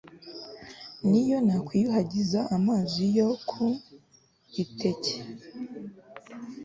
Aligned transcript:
n'iyo 1.09 1.37
nakwiyuhagiza 1.45 2.39
amazi 2.55 3.03
yo 3.17 3.29
ku 3.49 3.65
iteke 4.63 5.15